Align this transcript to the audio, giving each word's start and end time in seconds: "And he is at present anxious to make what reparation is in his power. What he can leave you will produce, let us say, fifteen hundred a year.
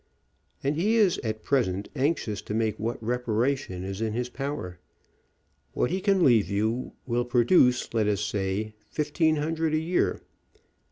"And 0.63 0.77
he 0.77 0.95
is 0.95 1.19
at 1.19 1.43
present 1.43 1.87
anxious 1.95 2.41
to 2.41 2.55
make 2.55 2.79
what 2.79 2.97
reparation 3.03 3.83
is 3.83 4.01
in 4.01 4.13
his 4.13 4.29
power. 4.29 4.79
What 5.73 5.91
he 5.91 6.01
can 6.01 6.23
leave 6.25 6.49
you 6.49 6.93
will 7.05 7.23
produce, 7.23 7.93
let 7.93 8.07
us 8.07 8.21
say, 8.21 8.73
fifteen 8.89 9.35
hundred 9.35 9.75
a 9.75 9.79
year. 9.79 10.19